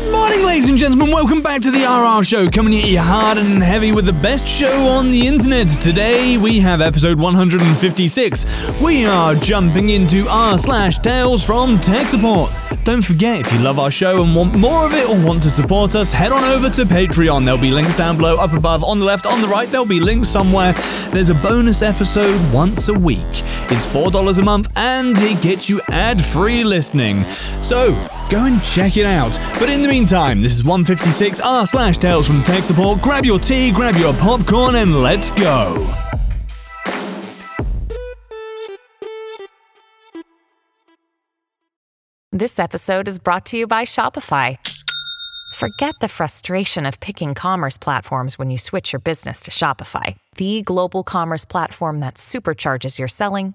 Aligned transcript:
Good 0.00 0.12
morning, 0.12 0.42
ladies 0.46 0.68
and 0.68 0.78
gentlemen. 0.78 1.10
Welcome 1.10 1.42
back 1.42 1.60
to 1.60 1.70
the 1.70 1.84
RR 1.84 2.24
Show, 2.24 2.48
coming 2.48 2.74
at 2.80 2.88
you 2.88 3.00
hard 3.00 3.36
and 3.36 3.62
heavy 3.62 3.92
with 3.92 4.06
the 4.06 4.14
best 4.14 4.48
show 4.48 4.88
on 4.88 5.10
the 5.10 5.26
internet. 5.26 5.68
Today 5.68 6.38
we 6.38 6.58
have 6.58 6.80
episode 6.80 7.18
156. 7.18 8.80
We 8.80 9.04
are 9.04 9.34
jumping 9.34 9.90
into 9.90 10.26
r 10.26 10.56
slash 10.56 10.98
tales 11.00 11.44
from 11.44 11.78
tech 11.80 12.08
support. 12.08 12.50
Don't 12.84 13.04
forget, 13.04 13.40
if 13.40 13.52
you 13.52 13.58
love 13.58 13.78
our 13.78 13.90
show 13.90 14.24
and 14.24 14.34
want 14.34 14.54
more 14.54 14.86
of 14.86 14.94
it 14.94 15.06
or 15.06 15.22
want 15.22 15.42
to 15.42 15.50
support 15.50 15.94
us, 15.94 16.12
head 16.12 16.32
on 16.32 16.44
over 16.44 16.70
to 16.70 16.84
Patreon. 16.86 17.44
There'll 17.44 17.60
be 17.60 17.70
links 17.70 17.94
down 17.94 18.16
below, 18.16 18.36
up 18.36 18.54
above, 18.54 18.82
on 18.82 19.00
the 19.00 19.04
left, 19.04 19.26
on 19.26 19.42
the 19.42 19.48
right. 19.48 19.68
There'll 19.68 19.84
be 19.84 20.00
links 20.00 20.28
somewhere. 20.28 20.72
There's 21.10 21.28
a 21.28 21.34
bonus 21.34 21.82
episode 21.82 22.40
once 22.54 22.88
a 22.88 22.94
week. 22.94 23.18
It's 23.70 23.86
$4 23.86 24.38
a 24.38 24.42
month 24.42 24.72
and 24.76 25.14
it 25.18 25.42
gets 25.42 25.68
you 25.68 25.82
ad 25.88 26.24
free 26.24 26.64
listening. 26.64 27.22
So, 27.62 27.94
go 28.30 28.46
and 28.46 28.62
check 28.62 28.96
it 28.96 29.04
out. 29.04 29.32
But 29.58 29.68
in 29.68 29.82
the 29.82 29.88
meantime, 29.88 30.40
this 30.40 30.54
is 30.54 30.64
156 30.64 31.40
r 31.40 31.66
slash 31.66 31.98
tales 31.98 32.26
from 32.26 32.42
tech 32.44 32.64
support. 32.64 33.02
Grab 33.02 33.24
your 33.24 33.38
tea, 33.38 33.72
grab 33.72 33.96
your 33.96 34.14
popcorn, 34.14 34.76
and 34.76 35.02
let's 35.02 35.30
go. 35.32 35.94
This 42.32 42.58
episode 42.58 43.08
is 43.08 43.18
brought 43.18 43.44
to 43.46 43.58
you 43.58 43.66
by 43.66 43.82
Shopify. 43.84 44.56
Forget 45.56 45.94
the 46.00 46.08
frustration 46.08 46.86
of 46.86 47.00
picking 47.00 47.34
commerce 47.34 47.76
platforms 47.76 48.38
when 48.38 48.50
you 48.50 48.56
switch 48.56 48.92
your 48.92 49.00
business 49.00 49.42
to 49.42 49.50
Shopify, 49.50 50.16
the 50.36 50.62
global 50.62 51.02
commerce 51.02 51.44
platform 51.44 52.00
that 52.00 52.14
supercharges 52.14 52.98
your 52.98 53.08
selling 53.08 53.54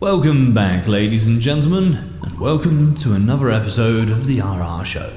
Welcome 0.00 0.54
back, 0.54 0.88
ladies 0.88 1.26
and 1.26 1.42
gentlemen, 1.42 2.18
and 2.22 2.40
welcome 2.40 2.94
to 2.94 3.12
another 3.12 3.50
episode 3.50 4.08
of 4.08 4.24
the 4.24 4.40
RR 4.40 4.82
Show. 4.82 5.12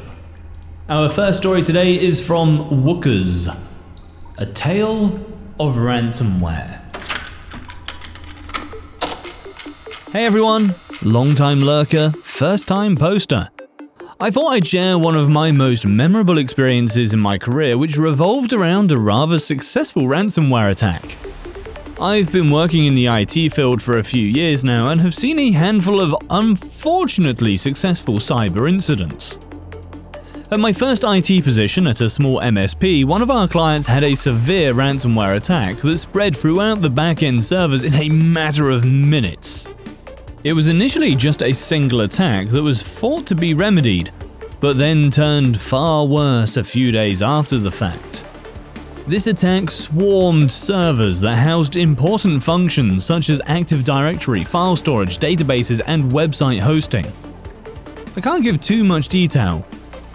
Our 0.90 1.08
first 1.08 1.38
story 1.38 1.62
today 1.62 1.98
is 1.98 2.20
from 2.28 2.70
Wookers 2.84 3.58
A 4.40 4.46
Tale 4.46 5.22
of 5.58 5.76
Ransomware. 5.76 6.82
Hey 10.12 10.26
everyone, 10.26 10.76
long 11.02 11.34
time 11.34 11.62
lurker, 11.62 12.12
first 12.22 12.68
time 12.68 12.98
poster. 12.98 13.48
I 14.20 14.32
thought 14.32 14.50
I'd 14.50 14.68
share 14.68 15.00
one 15.00 15.16
of 15.16 15.30
my 15.30 15.54
most 15.54 15.88
memorable 15.88 16.38
experiences 16.38 17.14
in 17.14 17.22
my 17.22 17.38
career, 17.38 17.78
which 17.78 17.96
revolved 17.96 18.52
around 18.52 18.92
a 18.92 18.98
rather 18.98 19.40
successful 19.40 20.04
ransomware 20.04 20.70
attack. 20.70 21.16
I've 22.02 22.32
been 22.32 22.50
working 22.50 22.86
in 22.86 22.96
the 22.96 23.06
IT 23.06 23.54
field 23.54 23.82
for 23.82 24.00
a 24.00 24.04
few 24.04 24.26
years 24.26 24.64
now 24.64 24.88
and 24.88 25.00
have 25.02 25.14
seen 25.14 25.38
a 25.38 25.52
handful 25.52 26.02
of 26.02 26.16
unfortunately 26.32 27.56
successful 27.56 28.16
cyber 28.16 28.68
incidents. 28.68 29.38
At 30.50 30.60
my 30.60 30.74
first 30.74 31.04
IT 31.06 31.44
position 31.44 31.86
at 31.86 32.02
a 32.02 32.10
small 32.10 32.42
MSP, 32.42 33.06
one 33.06 33.22
of 33.22 33.30
our 33.30 33.48
clients 33.48 33.88
had 33.88 34.04
a 34.04 34.16
severe 34.16 34.74
ransomware 34.74 35.36
attack 35.36 35.78
that 35.78 36.00
spread 36.00 36.36
throughout 36.36 36.82
the 36.82 36.90
back-end 36.90 37.46
servers 37.46 37.84
in 37.84 37.94
a 37.94 38.10
matter 38.10 38.72
of 38.72 38.84
minutes. 38.84 39.68
It 40.44 40.54
was 40.54 40.68
initially 40.68 41.16
just 41.16 41.44
a 41.44 41.54
single 41.54 42.02
attack 42.02 42.50
that 42.50 42.64
was 42.64 42.82
thought 42.82 43.28
to 43.28 43.36
be 43.36 43.54
remedied, 43.54 44.12
but 44.60 44.80
then 44.80 45.12
turned 45.12 45.62
far 45.62 46.06
worse 46.08 46.58
a 46.58 46.64
few 46.64 46.92
days 46.92 47.22
after 47.22 47.60
the 47.60 47.72
fact. 47.72 48.26
This 49.06 49.28
attack 49.28 49.70
swarmed 49.70 50.50
servers 50.50 51.20
that 51.20 51.36
housed 51.36 51.76
important 51.76 52.42
functions 52.42 53.04
such 53.04 53.30
as 53.30 53.42
Active 53.48 53.84
Directory, 53.84 54.46
file 54.46 54.78
storage, 54.78 55.20
databases, 55.20 55.82
and 55.86 56.10
website 56.10 56.62
hosting. 56.62 57.06
I 58.16 58.22
can't 58.22 58.46
give 58.46 58.62
too 58.62 58.86
much 58.86 59.10
detail, 59.10 59.68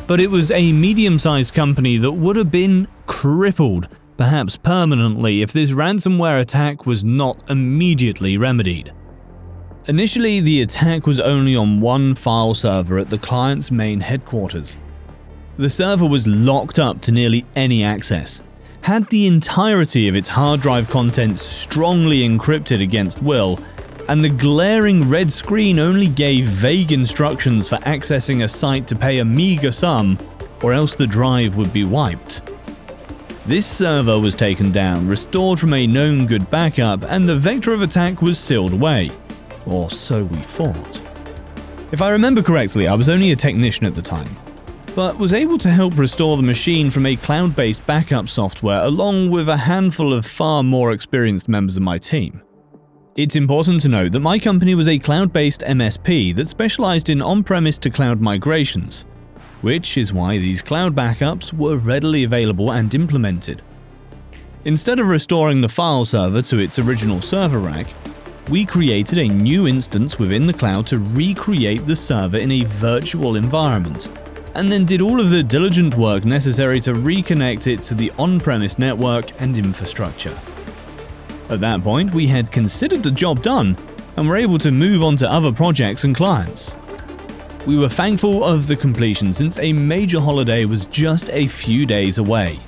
but 0.06 0.21
it 0.21 0.31
was 0.31 0.50
a 0.50 0.72
medium 0.72 1.19
sized 1.19 1.53
company 1.53 1.99
that 1.99 2.12
would 2.12 2.37
have 2.37 2.50
been 2.50 2.88
crippled, 3.06 3.88
perhaps 4.16 4.56
permanently, 4.56 5.43
if 5.43 5.53
this 5.53 5.72
ransomware 5.72 6.41
attack 6.41 6.87
was 6.87 7.05
not 7.05 7.43
immediately 7.50 8.38
remedied. 8.38 8.94
Initially, 9.87 10.41
the 10.41 10.62
attack 10.62 11.06
was 11.06 11.20
only 11.20 11.55
on 11.55 11.82
one 11.82 12.15
file 12.15 12.55
server 12.55 12.99
at 12.99 13.10
the 13.10 13.19
client's 13.19 13.70
main 13.70 14.00
headquarters. 14.00 14.78
The 15.59 15.69
server 15.69 16.06
was 16.06 16.26
locked 16.26 16.78
up 16.78 17.03
to 17.03 17.12
nearly 17.12 17.44
any 17.55 17.84
access, 17.84 18.41
had 18.82 19.08
the 19.10 19.26
entirety 19.26 20.08
of 20.08 20.16
its 20.16 20.28
hard 20.28 20.60
drive 20.60 20.88
contents 20.88 21.42
strongly 21.42 22.20
encrypted 22.20 22.82
against 22.82 23.22
will, 23.22 23.58
and 24.08 24.24
the 24.24 24.28
glaring 24.28 25.08
red 25.08 25.32
screen 25.32 25.78
only 25.78 26.06
gave 26.06 26.46
vague 26.46 26.92
instructions 26.92 27.68
for 27.68 27.76
accessing 27.78 28.44
a 28.44 28.48
site 28.48 28.88
to 28.88 28.96
pay 28.96 29.18
a 29.18 29.24
meager 29.24 29.72
sum, 29.72 30.18
or 30.62 30.72
else 30.72 30.94
the 30.94 31.06
drive 31.06 31.56
would 31.56 31.72
be 31.72 31.84
wiped. 31.84 32.42
This 33.46 33.66
server 33.66 34.18
was 34.18 34.34
taken 34.34 34.72
down, 34.72 35.06
restored 35.06 35.58
from 35.58 35.72
a 35.72 35.86
known 35.86 36.26
good 36.26 36.50
backup, 36.50 37.02
and 37.04 37.28
the 37.28 37.36
vector 37.36 37.72
of 37.72 37.82
attack 37.82 38.20
was 38.20 38.38
sealed 38.38 38.72
away. 38.72 39.10
Or 39.66 39.90
so 39.90 40.24
we 40.24 40.38
thought. 40.38 41.00
If 41.90 42.02
I 42.02 42.10
remember 42.10 42.42
correctly, 42.42 42.86
I 42.88 42.94
was 42.94 43.08
only 43.08 43.32
a 43.32 43.36
technician 43.36 43.86
at 43.86 43.94
the 43.94 44.02
time, 44.02 44.28
but 44.94 45.19
was 45.19 45.32
able 45.32 45.59
to 45.59 45.69
help 45.69 45.97
restore 45.97 46.37
the 46.37 46.43
machine 46.43 46.91
from 46.91 47.06
a 47.06 47.16
cloud 47.16 47.54
based 47.54 47.87
backup 47.87 48.28
software 48.28 48.82
along 48.82 49.31
with 49.31 49.49
a 49.49 49.56
handful 49.56 50.12
of 50.12 50.26
far 50.26 50.62
more 50.62 50.93
experienced 50.93 51.49
members 51.49 51.76
of 51.76 51.82
my 51.82 51.99
team. 51.99 52.43
It's 53.16 53.34
important 53.34 53.81
to 53.82 53.88
note 53.88 54.12
that 54.12 54.21
my 54.21 54.38
company 54.38 54.75
was 54.75 54.87
a 54.87 54.99
cloud 54.99 55.32
based 55.32 55.62
MSP 55.62 56.34
that 56.37 56.49
specialized 56.49 57.10
in 57.10 57.21
on 57.21 57.43
premise 57.43 57.78
to 57.78 57.91
cloud 57.91 58.21
migrations, 58.21 59.06
which 59.60 59.99
is 59.99 60.12
why 60.12 60.38
these 60.38 60.62
cloud 60.62 60.94
backups 60.94 61.53
were 61.53 61.78
readily 61.78 62.25
available 62.25 62.70
and 62.70 62.94
implemented. 62.94 63.62
Instead 64.65 65.00
of 65.00 65.09
restoring 65.09 65.60
the 65.60 65.69
file 65.69 66.05
server 66.05 66.43
to 66.43 66.59
its 66.59 66.78
original 66.78 67.20
server 67.20 67.59
rack, 67.59 67.88
we 68.49 68.65
created 68.65 69.19
a 69.19 69.28
new 69.28 69.66
instance 69.66 70.19
within 70.19 70.47
the 70.47 70.53
cloud 70.53 70.87
to 70.87 70.99
recreate 70.99 71.87
the 71.87 71.97
server 71.97 72.38
in 72.38 72.50
a 72.50 72.65
virtual 72.65 73.37
environment, 73.37 74.09
and 74.54 74.70
then 74.70 74.84
did 74.84 75.00
all 75.00 75.20
of 75.20 75.31
the 75.31 75.42
diligent 75.42 75.97
work 75.97 76.25
necessary 76.25 76.81
to 76.81 76.92
reconnect 76.92 77.66
it 77.66 77.82
to 77.82 77.94
the 77.94 78.10
on 78.19 78.41
premise 78.41 78.78
network 78.78 79.41
and 79.41 79.56
infrastructure. 79.56 80.36
At 81.50 81.60
that 81.60 81.82
point, 81.82 82.12
we 82.12 82.26
had 82.26 82.53
considered 82.53 83.03
the 83.03 83.10
job 83.10 83.42
done 83.42 83.76
and 84.16 84.28
were 84.28 84.37
able 84.37 84.58
to 84.58 84.70
move 84.70 85.03
on 85.03 85.16
to 85.16 85.31
other 85.31 85.53
projects 85.53 86.04
and 86.04 86.14
clients. 86.14 86.76
We 87.67 87.78
were 87.78 87.88
thankful 87.88 88.44
of 88.44 88.67
the 88.67 88.76
completion 88.76 89.32
since 89.32 89.58
a 89.58 89.72
major 89.72 90.20
holiday 90.20 90.64
was 90.64 90.87
just 90.87 91.28
a 91.31 91.46
few 91.46 91.87
days 91.87 92.19
away. 92.19 92.58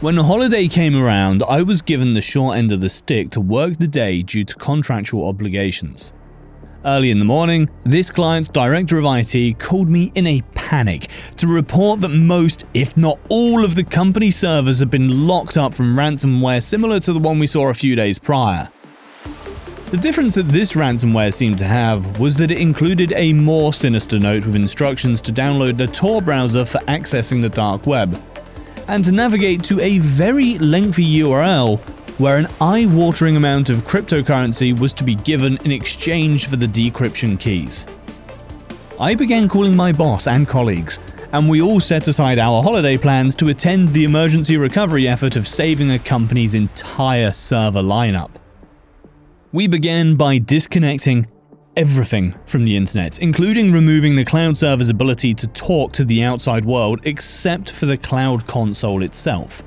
When 0.00 0.14
the 0.14 0.24
holiday 0.24 0.68
came 0.68 0.96
around, 0.96 1.42
I 1.42 1.62
was 1.62 1.82
given 1.82 2.14
the 2.14 2.20
short 2.20 2.56
end 2.56 2.70
of 2.70 2.80
the 2.80 2.88
stick 2.88 3.30
to 3.30 3.40
work 3.40 3.78
the 3.78 3.88
day 3.88 4.22
due 4.22 4.44
to 4.44 4.54
contractual 4.54 5.26
obligations. 5.26 6.12
Early 6.88 7.10
in 7.10 7.18
the 7.18 7.26
morning, 7.26 7.68
this 7.82 8.10
client's 8.10 8.48
director 8.48 8.98
of 8.98 9.04
IT 9.04 9.58
called 9.58 9.90
me 9.90 10.10
in 10.14 10.26
a 10.26 10.40
panic 10.54 11.08
to 11.36 11.46
report 11.46 12.00
that 12.00 12.08
most, 12.08 12.64
if 12.72 12.96
not 12.96 13.20
all, 13.28 13.62
of 13.62 13.74
the 13.74 13.84
company 13.84 14.30
servers 14.30 14.78
had 14.78 14.90
been 14.90 15.26
locked 15.26 15.58
up 15.58 15.74
from 15.74 15.94
ransomware 15.96 16.62
similar 16.62 16.98
to 17.00 17.12
the 17.12 17.18
one 17.18 17.38
we 17.38 17.46
saw 17.46 17.68
a 17.68 17.74
few 17.74 17.94
days 17.94 18.18
prior. 18.18 18.70
The 19.90 19.98
difference 19.98 20.34
that 20.36 20.48
this 20.48 20.72
ransomware 20.72 21.34
seemed 21.34 21.58
to 21.58 21.66
have 21.66 22.18
was 22.18 22.36
that 22.36 22.50
it 22.50 22.58
included 22.58 23.12
a 23.14 23.34
more 23.34 23.74
sinister 23.74 24.18
note 24.18 24.46
with 24.46 24.56
instructions 24.56 25.20
to 25.22 25.32
download 25.32 25.76
the 25.76 25.88
Tor 25.88 26.22
browser 26.22 26.64
for 26.64 26.78
accessing 26.88 27.42
the 27.42 27.50
dark 27.50 27.86
web, 27.86 28.18
and 28.88 29.04
to 29.04 29.12
navigate 29.12 29.62
to 29.64 29.78
a 29.80 29.98
very 29.98 30.56
lengthy 30.56 31.04
URL 31.20 31.82
where 32.18 32.36
an 32.36 32.48
eye 32.60 32.86
watering 32.86 33.36
amount 33.36 33.70
of 33.70 33.78
cryptocurrency 33.78 34.78
was 34.78 34.92
to 34.92 35.04
be 35.04 35.14
given 35.14 35.56
in 35.64 35.70
exchange 35.70 36.48
for 36.48 36.56
the 36.56 36.66
decryption 36.66 37.38
keys. 37.38 37.86
I 39.00 39.14
began 39.14 39.48
calling 39.48 39.76
my 39.76 39.92
boss 39.92 40.26
and 40.26 40.46
colleagues, 40.46 40.98
and 41.32 41.48
we 41.48 41.62
all 41.62 41.78
set 41.78 42.08
aside 42.08 42.40
our 42.40 42.62
holiday 42.62 42.98
plans 42.98 43.36
to 43.36 43.48
attend 43.48 43.90
the 43.90 44.02
emergency 44.02 44.56
recovery 44.56 45.06
effort 45.06 45.36
of 45.36 45.46
saving 45.46 45.92
a 45.92 45.98
company's 45.98 46.54
entire 46.54 47.32
server 47.32 47.82
lineup. 47.82 48.30
We 49.52 49.68
began 49.68 50.16
by 50.16 50.38
disconnecting 50.38 51.28
everything 51.76 52.34
from 52.46 52.64
the 52.64 52.76
internet, 52.76 53.20
including 53.20 53.72
removing 53.72 54.16
the 54.16 54.24
cloud 54.24 54.58
server's 54.58 54.88
ability 54.88 55.34
to 55.34 55.46
talk 55.46 55.92
to 55.92 56.04
the 56.04 56.24
outside 56.24 56.64
world 56.64 56.98
except 57.04 57.70
for 57.70 57.86
the 57.86 57.96
cloud 57.96 58.48
console 58.48 59.04
itself. 59.04 59.62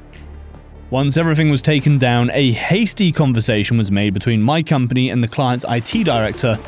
Once 0.92 1.16
everything 1.16 1.50
was 1.50 1.62
taken 1.62 1.98
down, 1.98 2.30
a 2.34 2.52
hasty 2.52 3.14
conversation 3.14 3.78
was 3.78 3.90
made 3.90 4.14
between 4.14 4.42
my 4.42 4.62
company 4.62 5.10
and 5.10 5.24
the 5.24 5.28
client's 5.28 5.64
IT 5.70 6.04
director 6.04 6.60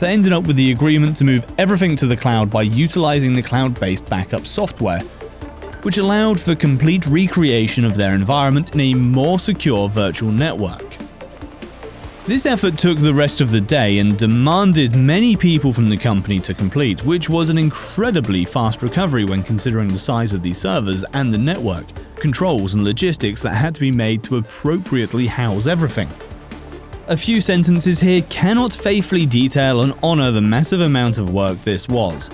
that 0.00 0.10
ended 0.10 0.32
up 0.32 0.44
with 0.48 0.56
the 0.56 0.72
agreement 0.72 1.16
to 1.16 1.22
move 1.22 1.46
everything 1.58 1.94
to 1.94 2.04
the 2.04 2.16
cloud 2.16 2.50
by 2.50 2.60
utilizing 2.62 3.34
the 3.34 3.42
cloud 3.42 3.78
based 3.78 4.04
backup 4.06 4.44
software, 4.48 4.98
which 5.82 5.96
allowed 5.96 6.40
for 6.40 6.56
complete 6.56 7.06
recreation 7.06 7.84
of 7.84 7.94
their 7.94 8.16
environment 8.16 8.74
in 8.74 8.80
a 8.80 8.94
more 8.94 9.38
secure 9.38 9.88
virtual 9.88 10.32
network. 10.32 10.96
This 12.26 12.46
effort 12.46 12.78
took 12.78 12.98
the 12.98 13.14
rest 13.14 13.40
of 13.40 13.50
the 13.50 13.60
day 13.60 14.00
and 14.00 14.18
demanded 14.18 14.96
many 14.96 15.36
people 15.36 15.72
from 15.72 15.88
the 15.88 15.96
company 15.96 16.40
to 16.40 16.52
complete, 16.52 17.04
which 17.04 17.30
was 17.30 17.48
an 17.48 17.58
incredibly 17.58 18.44
fast 18.44 18.82
recovery 18.82 19.24
when 19.24 19.44
considering 19.44 19.86
the 19.86 20.00
size 20.00 20.32
of 20.32 20.42
these 20.42 20.58
servers 20.58 21.04
and 21.14 21.32
the 21.32 21.38
network, 21.38 21.86
controls, 22.20 22.74
and 22.74 22.84
logistics 22.84 23.42
that 23.42 23.54
had 23.54 23.74
to 23.74 23.80
be 23.80 23.90
made 23.90 24.22
to 24.24 24.36
appropriately 24.36 25.26
house 25.26 25.66
everything. 25.66 26.08
A 27.08 27.16
few 27.16 27.40
sentences 27.40 28.00
here 28.00 28.22
cannot 28.28 28.72
faithfully 28.74 29.24
detail 29.24 29.82
and 29.82 29.94
honour 30.02 30.30
the 30.30 30.40
massive 30.40 30.80
amount 30.80 31.18
of 31.18 31.30
work 31.30 31.58
this 31.64 31.88
was, 31.88 32.30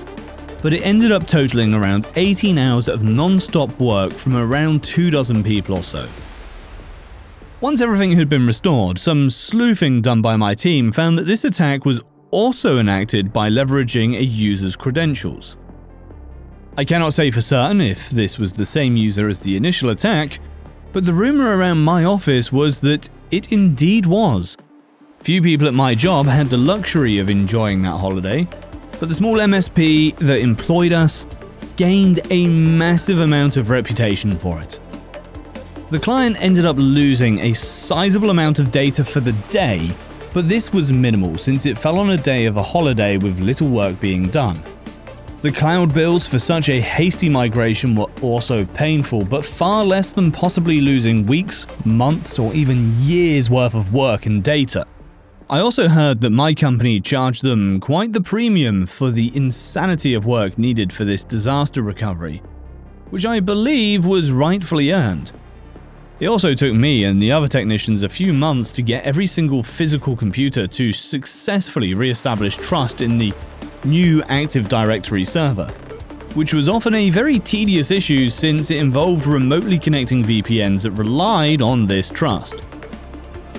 but 0.62 0.72
it 0.72 0.84
ended 0.84 1.12
up 1.12 1.26
totaling 1.26 1.74
around 1.74 2.06
18 2.16 2.58
hours 2.58 2.88
of 2.88 3.02
non 3.02 3.38
stop 3.38 3.78
work 3.80 4.12
from 4.12 4.34
around 4.34 4.82
two 4.82 5.10
dozen 5.10 5.42
people 5.42 5.76
or 5.76 5.82
so. 5.82 6.08
Once 7.60 7.80
everything 7.80 8.12
had 8.12 8.28
been 8.28 8.46
restored, 8.46 8.98
some 8.98 9.30
sleuthing 9.30 10.02
done 10.02 10.20
by 10.20 10.36
my 10.36 10.54
team 10.54 10.90
found 10.90 11.16
that 11.16 11.26
this 11.26 11.44
attack 11.44 11.84
was 11.84 12.02
also 12.30 12.78
enacted 12.78 13.32
by 13.32 13.48
leveraging 13.48 14.18
a 14.18 14.22
user's 14.24 14.74
credentials. 14.74 15.56
I 16.76 16.84
cannot 16.84 17.14
say 17.14 17.30
for 17.30 17.40
certain 17.40 17.80
if 17.80 18.10
this 18.10 18.36
was 18.36 18.52
the 18.52 18.66
same 18.66 18.96
user 18.96 19.28
as 19.28 19.38
the 19.38 19.56
initial 19.56 19.90
attack, 19.90 20.40
but 20.92 21.04
the 21.04 21.12
rumour 21.12 21.56
around 21.56 21.84
my 21.84 22.02
office 22.02 22.50
was 22.50 22.80
that 22.80 23.08
it 23.30 23.52
indeed 23.52 24.06
was. 24.06 24.56
Few 25.20 25.40
people 25.40 25.68
at 25.68 25.74
my 25.74 25.94
job 25.94 26.26
had 26.26 26.50
the 26.50 26.56
luxury 26.56 27.20
of 27.20 27.30
enjoying 27.30 27.82
that 27.82 27.98
holiday, 27.98 28.48
but 28.98 29.08
the 29.08 29.14
small 29.14 29.36
MSP 29.36 30.18
that 30.18 30.40
employed 30.40 30.92
us 30.92 31.28
gained 31.76 32.18
a 32.30 32.48
massive 32.48 33.20
amount 33.20 33.56
of 33.56 33.70
reputation 33.70 34.36
for 34.36 34.60
it. 34.60 34.80
The 35.90 36.00
client 36.00 36.36
ended 36.40 36.64
up 36.64 36.76
losing 36.76 37.38
a 37.38 37.52
sizable 37.52 38.30
amount 38.30 38.58
of 38.58 38.72
data 38.72 39.04
for 39.04 39.20
the 39.20 39.32
day, 39.48 39.90
but 40.32 40.48
this 40.48 40.72
was 40.72 40.92
minimal 40.92 41.38
since 41.38 41.66
it 41.66 41.78
fell 41.78 42.00
on 42.00 42.10
a 42.10 42.16
day 42.16 42.46
of 42.46 42.56
a 42.56 42.62
holiday 42.64 43.16
with 43.16 43.38
little 43.38 43.68
work 43.68 44.00
being 44.00 44.28
done. 44.28 44.60
The 45.44 45.52
cloud 45.52 45.92
bills 45.92 46.26
for 46.26 46.38
such 46.38 46.70
a 46.70 46.80
hasty 46.80 47.28
migration 47.28 47.94
were 47.94 48.10
also 48.22 48.64
painful, 48.64 49.26
but 49.26 49.44
far 49.44 49.84
less 49.84 50.10
than 50.10 50.32
possibly 50.32 50.80
losing 50.80 51.26
weeks, 51.26 51.66
months, 51.84 52.38
or 52.38 52.54
even 52.54 52.98
years 52.98 53.50
worth 53.50 53.74
of 53.74 53.92
work 53.92 54.24
and 54.24 54.42
data. 54.42 54.86
I 55.50 55.60
also 55.60 55.88
heard 55.88 56.22
that 56.22 56.30
my 56.30 56.54
company 56.54 56.98
charged 56.98 57.42
them 57.42 57.78
quite 57.78 58.14
the 58.14 58.22
premium 58.22 58.86
for 58.86 59.10
the 59.10 59.36
insanity 59.36 60.14
of 60.14 60.24
work 60.24 60.56
needed 60.56 60.94
for 60.94 61.04
this 61.04 61.22
disaster 61.22 61.82
recovery, 61.82 62.40
which 63.10 63.26
I 63.26 63.40
believe 63.40 64.06
was 64.06 64.32
rightfully 64.32 64.92
earned. 64.92 65.32
It 66.20 66.28
also 66.28 66.54
took 66.54 66.72
me 66.72 67.04
and 67.04 67.20
the 67.20 67.32
other 67.32 67.48
technicians 67.48 68.02
a 68.02 68.08
few 68.08 68.32
months 68.32 68.72
to 68.72 68.82
get 68.82 69.04
every 69.04 69.26
single 69.26 69.62
physical 69.62 70.16
computer 70.16 70.66
to 70.68 70.90
successfully 70.90 71.92
re 71.92 72.08
establish 72.08 72.56
trust 72.56 73.02
in 73.02 73.18
the 73.18 73.34
new 73.84 74.22
Active 74.24 74.68
Directory 74.68 75.24
server, 75.24 75.66
which 76.34 76.54
was 76.54 76.68
often 76.68 76.94
a 76.94 77.10
very 77.10 77.38
tedious 77.38 77.90
issue 77.90 78.30
since 78.30 78.70
it 78.70 78.78
involved 78.78 79.26
remotely 79.26 79.78
connecting 79.78 80.22
VPNs 80.22 80.82
that 80.82 80.92
relied 80.92 81.60
on 81.60 81.86
this 81.86 82.10
trust. 82.10 82.66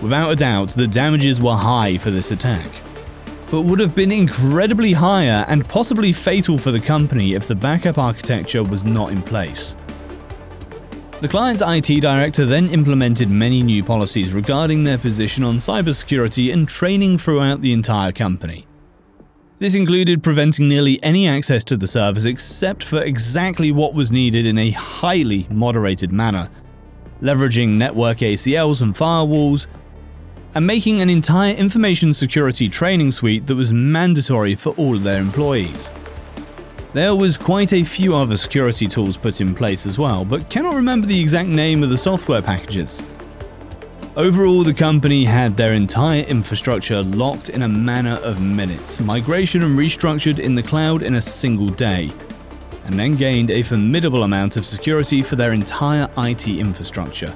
Without 0.01 0.31
a 0.31 0.35
doubt, 0.35 0.69
the 0.69 0.87
damages 0.87 1.39
were 1.39 1.55
high 1.55 1.97
for 1.97 2.11
this 2.11 2.31
attack, 2.31 2.67
but 3.51 3.61
would 3.61 3.79
have 3.79 3.95
been 3.95 4.11
incredibly 4.11 4.93
higher 4.93 5.45
and 5.47 5.67
possibly 5.67 6.11
fatal 6.11 6.57
for 6.57 6.71
the 6.71 6.79
company 6.79 7.33
if 7.33 7.47
the 7.47 7.55
backup 7.55 7.97
architecture 7.97 8.63
was 8.63 8.83
not 8.83 9.11
in 9.11 9.21
place. 9.21 9.75
The 11.21 11.29
client's 11.29 11.63
IT 11.65 12.01
director 12.01 12.45
then 12.45 12.67
implemented 12.67 13.29
many 13.29 13.63
new 13.63 13.83
policies 13.83 14.33
regarding 14.33 14.83
their 14.83 14.97
position 14.97 15.43
on 15.43 15.57
cybersecurity 15.57 16.51
and 16.51 16.67
training 16.67 17.17
throughout 17.17 17.61
the 17.61 17.71
entire 17.71 18.11
company. 18.11 18.67
This 19.57 19.73
included 19.73 20.21
preventing 20.21 20.67
nearly 20.67 21.01
any 21.01 21.29
access 21.29 21.63
to 21.65 21.77
the 21.77 21.87
servers 21.87 22.25
except 22.25 22.83
for 22.83 23.01
exactly 23.01 23.71
what 23.71 23.93
was 23.93 24.11
needed 24.11 24.45
in 24.45 24.57
a 24.57 24.71
highly 24.71 25.47
moderated 25.49 26.11
manner, 26.11 26.49
leveraging 27.21 27.69
network 27.69 28.17
ACLs 28.17 28.81
and 28.81 28.93
firewalls, 28.93 29.67
and 30.53 30.67
making 30.67 30.99
an 30.99 31.09
entire 31.09 31.53
information 31.53 32.13
security 32.13 32.67
training 32.67 33.13
suite 33.13 33.47
that 33.47 33.55
was 33.55 33.71
mandatory 33.71 34.55
for 34.55 34.71
all 34.71 34.95
of 34.95 35.03
their 35.03 35.21
employees. 35.21 35.89
There 36.93 37.15
was 37.15 37.37
quite 37.37 37.71
a 37.71 37.85
few 37.85 38.13
other 38.13 38.35
security 38.35 38.87
tools 38.87 39.15
put 39.15 39.39
in 39.39 39.55
place 39.55 39.85
as 39.85 39.97
well, 39.97 40.25
but 40.25 40.49
cannot 40.49 40.75
remember 40.75 41.07
the 41.07 41.21
exact 41.21 41.47
name 41.47 41.81
of 41.81 41.89
the 41.89 41.97
software 41.97 42.41
packages. 42.41 43.01
Overall, 44.17 44.63
the 44.63 44.73
company 44.73 45.25
had 45.25 45.57
their 45.57 45.73
entire 45.73 46.23
infrastructure 46.23 47.03
locked 47.03 47.49
in 47.49 47.63
a 47.63 47.67
matter 47.67 48.17
of 48.23 48.41
minutes, 48.41 49.01
migration 49.01 49.61
and 49.61 49.77
restructured 49.77 50.39
in 50.39 50.55
the 50.55 50.63
cloud 50.63 51.03
in 51.03 51.15
a 51.15 51.21
single 51.21 51.67
day, 51.67 52.09
and 52.85 52.97
then 52.97 53.15
gained 53.15 53.51
a 53.51 53.61
formidable 53.61 54.23
amount 54.23 54.55
of 54.55 54.65
security 54.65 55.21
for 55.21 55.35
their 55.35 55.51
entire 55.51 56.09
IT 56.17 56.47
infrastructure, 56.47 57.33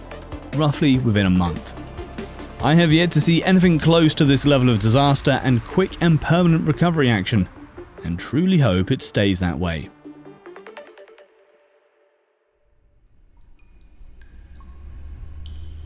roughly 0.56 1.00
within 1.00 1.26
a 1.26 1.30
month. 1.30 1.74
I 2.64 2.76
have 2.76 2.94
yet 2.94 3.12
to 3.12 3.20
see 3.20 3.44
anything 3.44 3.78
close 3.78 4.14
to 4.14 4.24
this 4.24 4.46
level 4.46 4.70
of 4.70 4.80
disaster 4.80 5.42
and 5.44 5.62
quick 5.66 5.98
and 6.00 6.22
permanent 6.22 6.66
recovery 6.66 7.10
action, 7.10 7.50
and 8.06 8.18
truly 8.18 8.60
hope 8.60 8.90
it 8.90 9.02
stays 9.02 9.42
that 9.42 9.60
way. 9.60 9.90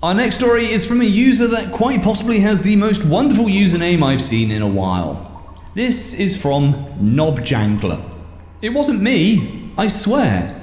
Our 0.03 0.13
next 0.13 0.35
story 0.35 0.65
is 0.65 0.85
from 0.85 0.99
a 0.99 1.05
user 1.05 1.47
that 1.47 1.71
quite 1.71 2.03
possibly 2.03 2.41
has 2.41 2.61
the 2.61 2.75
most 2.75 3.05
wonderful 3.05 3.45
username 3.45 4.03
I've 4.03 4.21
seen 4.21 4.51
in 4.51 4.61
a 4.61 4.67
while. 4.67 5.57
This 5.75 6.13
is 6.13 6.35
from 6.35 6.73
Knobjangler. 6.99 8.03
It 8.61 8.71
wasn't 8.71 9.01
me, 9.01 9.71
I 9.77 9.87
swear. 9.87 10.59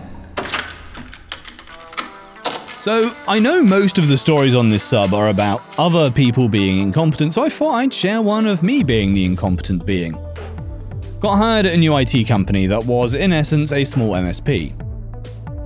So, 2.80 3.14
I 3.26 3.38
know 3.38 3.62
most 3.62 3.97
of 3.97 4.09
the 4.09 4.18
stories 4.18 4.54
on 4.54 4.68
this 4.68 4.82
sub 4.82 5.14
are 5.14 5.30
about 5.30 5.62
other 5.78 6.11
people 6.11 6.50
being 6.50 6.78
incompetent, 6.78 7.32
so 7.32 7.42
I 7.42 7.49
thought 7.49 7.76
I'd 7.76 7.94
share 7.94 8.20
one 8.20 8.47
of 8.47 8.62
me 8.62 8.82
being 8.82 9.14
the 9.14 9.25
incompetent 9.25 9.87
being 9.87 10.18
got 11.18 11.37
hired 11.37 11.66
at 11.66 11.75
a 11.75 11.76
new 11.76 11.97
IT 11.97 12.26
company 12.26 12.66
that 12.66 12.85
was, 12.85 13.14
in 13.14 13.32
essence, 13.32 13.73
a 13.73 13.85
small 13.85 14.12
MSP. 14.12 14.89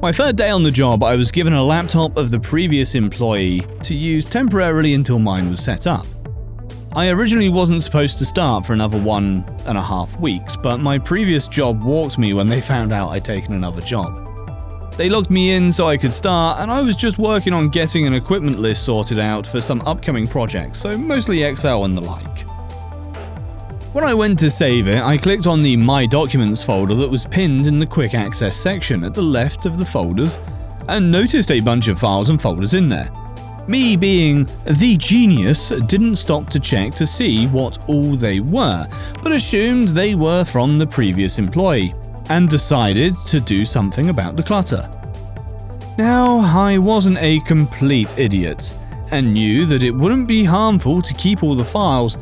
My 0.05 0.13
third 0.13 0.37
day 0.37 0.51
on 0.51 0.63
the 0.63 0.71
job, 0.71 1.03
I 1.03 1.17
was 1.17 1.31
given 1.31 1.55
a 1.55 1.63
laptop 1.63 2.19
of 2.19 2.31
the 2.31 2.39
previous 2.39 2.95
employee 2.95 3.61
to 3.85 3.95
use 3.95 4.27
temporarily 4.27 4.93
until 4.93 5.19
mine 5.19 5.51
was 5.51 5.65
set 5.65 5.87
up. 5.87 6.05
I 6.95 7.09
originally 7.09 7.49
wasn't 7.49 7.83
supposed 7.83 8.19
to 8.19 8.27
start 8.27 8.67
for 8.67 8.75
another 8.75 9.01
one 9.01 9.43
and 9.65 9.79
a 9.79 9.83
half 9.83 10.21
weeks, 10.21 10.57
but 10.57 10.79
my 10.79 10.99
previous 10.99 11.49
job 11.49 11.83
walked 11.85 12.19
me 12.19 12.35
when 12.35 12.49
they 12.49 12.61
found 12.61 12.93
out 12.93 13.13
I'd 13.13 13.25
taken 13.25 13.55
another 13.55 13.81
job. 13.81 14.93
They 14.99 15.09
locked 15.09 15.31
me 15.31 15.53
in 15.53 15.73
so 15.73 15.87
I 15.87 15.97
could 15.97 16.13
start, 16.13 16.61
and 16.61 16.71
I 16.71 16.83
was 16.83 16.97
just 16.97 17.17
working 17.17 17.55
on 17.55 17.71
getting 17.71 18.07
an 18.07 18.13
equipment 18.13 18.59
list 18.59 18.85
sorted 18.85 19.19
out 19.19 19.47
for 19.47 19.63
some 19.63 19.81
upcoming 19.87 20.27
projects, 20.27 20.81
so 20.81 20.99
mostly 20.99 21.45
Excel 21.45 21.87
and 21.87 21.97
the 21.97 22.03
like. 22.03 22.54
When 23.95 24.03
I 24.03 24.13
went 24.13 24.41
to 24.41 24.51
save 24.51 24.89
it, 24.89 25.01
I 25.01 25.17
clicked 25.17 25.47
on 25.47 25.63
the 25.63 25.77
My 25.77 26.05
Documents 26.05 26.65
folder 26.65 26.97
that 26.97 27.09
was 27.09 27.27
pinned 27.27 27.69
in 27.69 27.79
the 27.79 27.87
Quick 27.87 28.13
Access 28.13 28.57
section 28.57 29.05
at 29.05 29.15
the 29.15 29.23
left 29.23 29.67
of 29.67 29.79
the 29.79 29.85
folders 29.85 30.37
and 30.89 31.13
noticed 31.13 31.53
a 31.53 31.61
bunch 31.61 31.87
of 31.87 32.01
files 32.01 32.29
and 32.29 32.43
folders 32.43 32.75
in 32.75 32.89
there. 32.89 33.09
Me 33.69 33.95
being 33.95 34.49
the 34.67 34.97
genius 34.97 35.69
didn't 35.87 36.17
stop 36.17 36.51
to 36.51 36.59
check 36.59 36.93
to 36.95 37.07
see 37.07 37.47
what 37.47 37.89
all 37.89 38.17
they 38.17 38.41
were, 38.41 38.85
but 39.23 39.31
assumed 39.31 39.91
they 39.91 40.17
were 40.17 40.43
from 40.43 40.77
the 40.77 40.89
previous 40.89 41.39
employee 41.39 41.95
and 42.31 42.49
decided 42.49 43.15
to 43.29 43.39
do 43.39 43.65
something 43.65 44.09
about 44.09 44.35
the 44.35 44.43
clutter. 44.43 44.91
Now, 45.99 46.41
I 46.41 46.79
wasn't 46.79 47.19
a 47.19 47.39
complete 47.43 48.13
idiot 48.19 48.77
and 49.13 49.33
knew 49.33 49.67
that 49.67 49.85
it 49.85 49.93
wouldn't 49.93 50.27
be 50.27 50.43
harmful 50.43 51.01
to 51.01 51.15
keep 51.15 51.45
all 51.45 51.55
the 51.55 51.65
files 51.65 52.19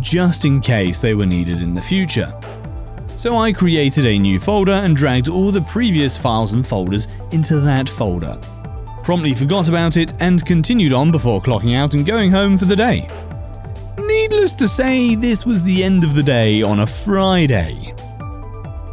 just 0.00 0.44
in 0.44 0.60
case 0.60 1.00
they 1.00 1.14
were 1.14 1.26
needed 1.26 1.62
in 1.62 1.74
the 1.74 1.82
future. 1.82 2.32
So 3.16 3.36
I 3.36 3.52
created 3.52 4.06
a 4.06 4.18
new 4.18 4.40
folder 4.40 4.72
and 4.72 4.96
dragged 4.96 5.28
all 5.28 5.52
the 5.52 5.60
previous 5.62 6.18
files 6.18 6.54
and 6.54 6.66
folders 6.66 7.06
into 7.30 7.60
that 7.60 7.88
folder. 7.88 8.38
Promptly 9.04 9.34
forgot 9.34 9.68
about 9.68 9.96
it 9.96 10.12
and 10.20 10.44
continued 10.44 10.92
on 10.92 11.12
before 11.12 11.40
clocking 11.40 11.76
out 11.76 11.94
and 11.94 12.06
going 12.06 12.30
home 12.30 12.58
for 12.58 12.64
the 12.64 12.76
day. 12.76 13.08
Needless 13.98 14.52
to 14.54 14.66
say, 14.66 15.14
this 15.14 15.46
was 15.46 15.62
the 15.62 15.84
end 15.84 16.04
of 16.04 16.14
the 16.14 16.22
day 16.22 16.62
on 16.62 16.80
a 16.80 16.86
Friday. 16.86 17.94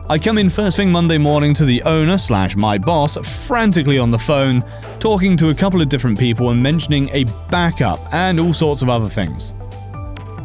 I 0.09 0.17
come 0.17 0.39
in 0.39 0.49
first 0.49 0.75
thing 0.75 0.91
Monday 0.91 1.19
morning 1.19 1.53
to 1.53 1.65
the 1.65 1.83
owner 1.83 2.17
slash 2.17 2.55
my 2.55 2.79
boss, 2.79 3.15
frantically 3.17 3.99
on 3.99 4.09
the 4.09 4.17
phone, 4.17 4.63
talking 4.99 5.37
to 5.37 5.49
a 5.49 5.55
couple 5.55 5.81
of 5.81 5.89
different 5.89 6.17
people 6.17 6.49
and 6.49 6.61
mentioning 6.61 7.09
a 7.09 7.25
backup 7.51 7.99
and 8.11 8.39
all 8.39 8.53
sorts 8.53 8.81
of 8.81 8.89
other 8.89 9.07
things. 9.07 9.53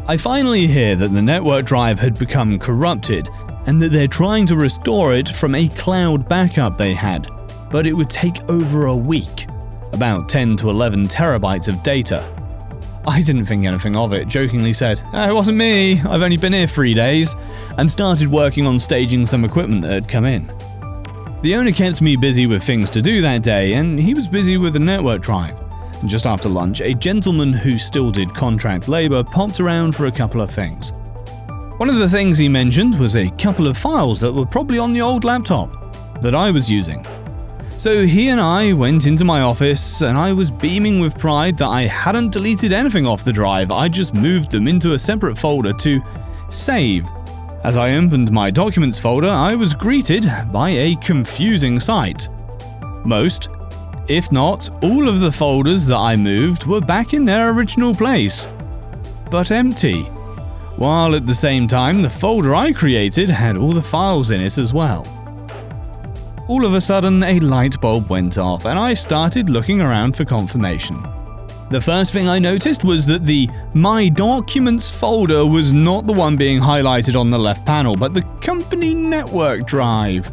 I 0.06 0.18
finally 0.18 0.66
hear 0.66 0.94
that 0.96 1.12
the 1.14 1.22
network 1.22 1.64
drive 1.64 1.98
had 1.98 2.18
become 2.18 2.58
corrupted 2.58 3.26
and 3.66 3.80
that 3.80 3.90
they're 3.90 4.06
trying 4.06 4.46
to 4.48 4.54
restore 4.54 5.14
it 5.14 5.30
from 5.30 5.54
a 5.54 5.68
cloud 5.68 6.28
backup 6.28 6.76
they 6.76 6.92
had, 6.92 7.26
but 7.70 7.86
it 7.86 7.94
would 7.94 8.10
take 8.10 8.46
over 8.50 8.84
a 8.86 8.94
week, 8.94 9.46
about 9.94 10.28
10 10.28 10.58
to 10.58 10.68
11 10.68 11.08
terabytes 11.08 11.68
of 11.68 11.82
data. 11.82 12.22
I 13.06 13.22
didn't 13.22 13.46
think 13.46 13.64
anything 13.64 13.96
of 13.96 14.12
it, 14.12 14.28
jokingly 14.28 14.74
said, 14.74 15.00
oh, 15.14 15.30
It 15.30 15.32
wasn't 15.32 15.56
me, 15.56 15.98
I've 16.02 16.20
only 16.20 16.36
been 16.36 16.52
here 16.52 16.66
three 16.66 16.92
days, 16.92 17.34
and 17.78 17.90
started 17.90 18.28
working 18.28 18.66
on 18.66 18.78
staging 18.78 19.24
some 19.24 19.42
equipment 19.42 19.82
that 19.82 19.92
had 19.92 20.08
come 20.08 20.26
in. 20.26 20.46
The 21.40 21.54
owner 21.56 21.72
kept 21.72 22.02
me 22.02 22.16
busy 22.16 22.46
with 22.46 22.62
things 22.62 22.90
to 22.90 23.00
do 23.00 23.22
that 23.22 23.42
day, 23.42 23.72
and 23.72 23.98
he 23.98 24.12
was 24.12 24.26
busy 24.26 24.58
with 24.58 24.74
the 24.74 24.80
network 24.80 25.22
drive. 25.22 25.63
Just 26.06 26.26
after 26.26 26.48
lunch, 26.48 26.80
a 26.80 26.94
gentleman 26.94 27.52
who 27.52 27.78
still 27.78 28.10
did 28.10 28.34
contract 28.34 28.88
labour 28.88 29.24
popped 29.24 29.60
around 29.60 29.94
for 29.96 30.06
a 30.06 30.12
couple 30.12 30.40
of 30.40 30.50
things. 30.50 30.92
One 31.78 31.88
of 31.88 31.96
the 31.96 32.08
things 32.08 32.38
he 32.38 32.48
mentioned 32.48 32.98
was 32.98 33.16
a 33.16 33.30
couple 33.30 33.66
of 33.66 33.76
files 33.76 34.20
that 34.20 34.32
were 34.32 34.46
probably 34.46 34.78
on 34.78 34.92
the 34.92 35.00
old 35.00 35.24
laptop 35.24 35.72
that 36.20 36.34
I 36.34 36.50
was 36.50 36.70
using. 36.70 37.04
So 37.78 38.06
he 38.06 38.28
and 38.28 38.40
I 38.40 38.72
went 38.72 39.06
into 39.06 39.24
my 39.24 39.40
office, 39.40 40.00
and 40.00 40.16
I 40.16 40.32
was 40.32 40.50
beaming 40.50 41.00
with 41.00 41.18
pride 41.18 41.58
that 41.58 41.68
I 41.68 41.82
hadn't 41.82 42.30
deleted 42.30 42.72
anything 42.72 43.06
off 43.06 43.24
the 43.24 43.32
drive, 43.32 43.70
I 43.70 43.88
just 43.88 44.14
moved 44.14 44.52
them 44.52 44.68
into 44.68 44.94
a 44.94 44.98
separate 44.98 45.36
folder 45.36 45.72
to 45.72 46.00
save. 46.48 47.06
As 47.64 47.76
I 47.76 47.96
opened 47.96 48.30
my 48.30 48.50
documents 48.50 48.98
folder, 48.98 49.28
I 49.28 49.54
was 49.54 49.74
greeted 49.74 50.30
by 50.52 50.70
a 50.70 50.96
confusing 50.96 51.80
sight. 51.80 52.28
Most, 53.04 53.48
if 54.08 54.30
not 54.30 54.68
all 54.82 55.08
of 55.08 55.20
the 55.20 55.32
folders 55.32 55.86
that 55.86 55.96
I 55.96 56.16
moved 56.16 56.66
were 56.66 56.80
back 56.80 57.14
in 57.14 57.24
their 57.24 57.50
original 57.50 57.94
place, 57.94 58.48
but 59.30 59.50
empty. 59.50 60.02
While 60.76 61.14
at 61.14 61.26
the 61.26 61.34
same 61.34 61.68
time, 61.68 62.02
the 62.02 62.10
folder 62.10 62.54
I 62.54 62.72
created 62.72 63.28
had 63.28 63.56
all 63.56 63.72
the 63.72 63.82
files 63.82 64.30
in 64.30 64.40
it 64.40 64.58
as 64.58 64.72
well 64.72 65.06
all 66.46 66.66
of 66.66 66.74
a 66.74 66.80
sudden 66.80 67.22
a 67.22 67.40
light 67.40 67.80
bulb 67.80 68.10
went 68.10 68.36
off 68.36 68.66
and 68.66 68.78
I 68.78 68.94
started 68.94 69.48
looking 69.48 69.80
around 69.80 70.14
for 70.16 70.24
confirmation. 70.24 71.02
The 71.70 71.80
first 71.80 72.12
thing 72.12 72.28
I 72.28 72.38
noticed 72.38 72.84
was 72.84 73.06
that 73.06 73.24
the 73.24 73.48
My 73.72 74.08
Documents 74.10 74.90
folder 74.90 75.46
was 75.46 75.72
not 75.72 76.04
the 76.04 76.12
one 76.12 76.36
being 76.36 76.60
highlighted 76.60 77.18
on 77.18 77.30
the 77.30 77.38
left 77.38 77.64
panel, 77.64 77.96
but 77.96 78.12
the 78.12 78.22
company 78.42 78.94
network 78.94 79.66
drive. 79.66 80.30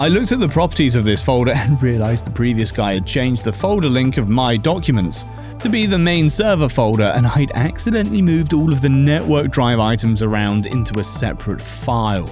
I 0.00 0.08
looked 0.08 0.32
at 0.32 0.40
the 0.40 0.48
properties 0.48 0.96
of 0.96 1.04
this 1.04 1.22
folder 1.22 1.52
and 1.56 1.80
realized 1.82 2.24
the 2.26 2.30
previous 2.30 2.72
guy 2.72 2.94
had 2.94 3.06
changed 3.06 3.44
the 3.44 3.52
folder 3.52 3.88
link 3.88 4.16
of 4.16 4.28
My 4.28 4.56
Documents 4.56 5.24
to 5.60 5.68
be 5.68 5.86
the 5.86 5.98
main 5.98 6.28
server 6.28 6.68
folder, 6.68 7.12
and 7.14 7.26
I'd 7.26 7.52
accidentally 7.52 8.20
moved 8.20 8.52
all 8.52 8.72
of 8.72 8.80
the 8.80 8.88
network 8.88 9.52
drive 9.52 9.78
items 9.78 10.20
around 10.20 10.66
into 10.66 10.98
a 10.98 11.04
separate 11.04 11.62
file. 11.62 12.28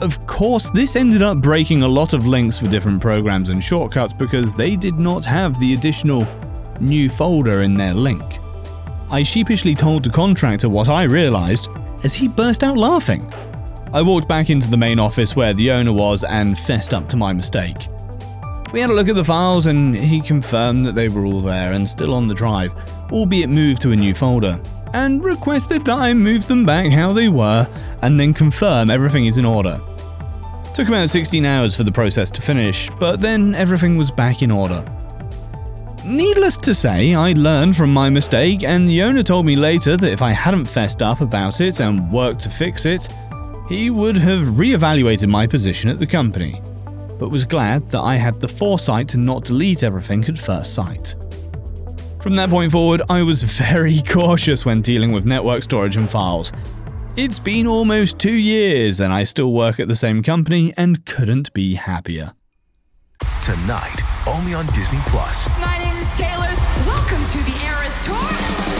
Of 0.00 0.26
course, 0.26 0.70
this 0.70 0.96
ended 0.96 1.20
up 1.20 1.38
breaking 1.42 1.82
a 1.82 1.88
lot 1.88 2.14
of 2.14 2.26
links 2.26 2.58
for 2.58 2.68
different 2.68 3.02
programs 3.02 3.50
and 3.50 3.62
shortcuts 3.62 4.14
because 4.14 4.54
they 4.54 4.76
did 4.76 4.98
not 4.98 5.26
have 5.26 5.60
the 5.60 5.74
additional 5.74 6.26
new 6.80 7.10
folder 7.10 7.60
in 7.60 7.74
their 7.74 7.92
link. 7.92 8.22
I 9.10 9.22
sheepishly 9.22 9.74
told 9.74 10.04
the 10.04 10.10
contractor 10.10 10.70
what 10.70 10.88
I 10.88 11.02
realized 11.02 11.68
as 12.02 12.14
he 12.14 12.28
burst 12.28 12.64
out 12.64 12.78
laughing. 12.78 13.30
I 13.92 14.02
walked 14.02 14.28
back 14.28 14.50
into 14.50 14.70
the 14.70 14.76
main 14.76 15.00
office 15.00 15.34
where 15.34 15.52
the 15.52 15.72
owner 15.72 15.92
was 15.92 16.22
and 16.22 16.56
fessed 16.56 16.94
up 16.94 17.08
to 17.08 17.16
my 17.16 17.32
mistake. 17.32 17.88
We 18.72 18.80
had 18.80 18.90
a 18.90 18.94
look 18.94 19.08
at 19.08 19.16
the 19.16 19.24
files 19.24 19.66
and 19.66 19.96
he 19.96 20.20
confirmed 20.20 20.86
that 20.86 20.94
they 20.94 21.08
were 21.08 21.26
all 21.26 21.40
there 21.40 21.72
and 21.72 21.88
still 21.88 22.14
on 22.14 22.28
the 22.28 22.34
drive, 22.34 22.72
albeit 23.10 23.48
moved 23.48 23.82
to 23.82 23.90
a 23.90 23.96
new 23.96 24.14
folder, 24.14 24.60
and 24.94 25.24
requested 25.24 25.84
that 25.86 25.98
I 25.98 26.14
move 26.14 26.46
them 26.46 26.64
back 26.64 26.88
how 26.92 27.12
they 27.12 27.28
were 27.28 27.68
and 28.02 28.18
then 28.18 28.32
confirm 28.32 28.90
everything 28.90 29.26
is 29.26 29.38
in 29.38 29.44
order. 29.44 29.80
Took 30.72 30.86
about 30.86 31.10
16 31.10 31.44
hours 31.44 31.74
for 31.74 31.82
the 31.82 31.90
process 31.90 32.30
to 32.30 32.42
finish, 32.42 32.88
but 33.00 33.18
then 33.18 33.56
everything 33.56 33.96
was 33.96 34.12
back 34.12 34.40
in 34.40 34.52
order. 34.52 34.84
Needless 36.06 36.56
to 36.58 36.74
say, 36.74 37.14
I 37.14 37.32
learned 37.32 37.76
from 37.76 37.92
my 37.92 38.08
mistake, 38.08 38.62
and 38.62 38.86
the 38.86 39.02
owner 39.02 39.24
told 39.24 39.46
me 39.46 39.56
later 39.56 39.96
that 39.96 40.12
if 40.12 40.22
I 40.22 40.30
hadn't 40.30 40.66
fessed 40.66 41.02
up 41.02 41.20
about 41.20 41.60
it 41.60 41.80
and 41.80 42.10
worked 42.12 42.40
to 42.42 42.50
fix 42.50 42.86
it, 42.86 43.08
he 43.70 43.88
would 43.88 44.16
have 44.16 44.58
re-evaluated 44.58 45.28
my 45.28 45.46
position 45.46 45.88
at 45.88 45.98
the 46.00 46.06
company, 46.06 46.60
but 47.20 47.30
was 47.30 47.44
glad 47.44 47.88
that 47.90 48.00
I 48.00 48.16
had 48.16 48.40
the 48.40 48.48
foresight 48.48 49.06
to 49.10 49.16
not 49.16 49.44
delete 49.44 49.84
everything 49.84 50.24
at 50.24 50.36
first 50.36 50.74
sight. 50.74 51.14
From 52.20 52.34
that 52.34 52.50
point 52.50 52.72
forward, 52.72 53.00
I 53.08 53.22
was 53.22 53.42
very 53.60 54.02
cautious 54.02 54.66
when 54.66 54.82
dealing 54.82 55.12
with 55.12 55.24
network 55.24 55.62
storage 55.62 55.96
and 55.96 56.10
files, 56.10 56.52
it's 57.16 57.38
been 57.38 57.68
almost 57.68 58.18
two 58.18 58.34
years 58.34 59.00
and 59.00 59.12
I 59.12 59.22
still 59.22 59.52
work 59.52 59.78
at 59.78 59.86
the 59.86 59.94
same 59.94 60.24
company 60.24 60.74
and 60.76 61.06
couldn't 61.06 61.52
be 61.52 61.76
happier. 61.76 62.32
Tonight, 63.40 64.02
only 64.26 64.52
on 64.52 64.66
Disney 64.68 64.98
Plus. 65.06 65.48
My 65.60 65.78
name 65.78 65.96
is 65.96 66.08
Taylor. 66.18 66.52
Welcome 66.86 67.24
to 67.24 67.38
the 67.44 67.56
Eras 67.64 68.04
Tour. 68.04 68.79